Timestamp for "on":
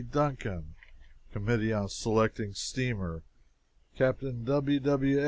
1.71-1.87